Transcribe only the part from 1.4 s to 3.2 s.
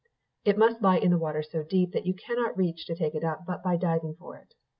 so deep that you cannot reach to take